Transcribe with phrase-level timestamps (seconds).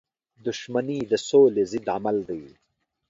[0.45, 2.43] •دښمني د سولی ضد عمل دی.